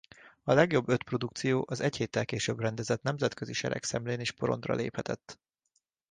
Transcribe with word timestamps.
A 0.43 0.53
legjobb 0.53 0.87
öt 0.89 1.03
produkció 1.03 1.65
az 1.69 1.79
egy 1.79 1.95
héttel 1.97 2.25
később 2.25 2.59
rendezett 2.59 3.01
nemzetközi 3.01 3.53
seregszemlén 3.53 4.19
is 4.19 4.31
porondra 4.31 4.73
léphetett. 4.75 5.39